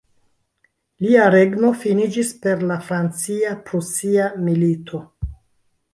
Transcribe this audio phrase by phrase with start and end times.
[1.05, 5.07] Lia regno finiĝis per la Francia-Prusia Milito.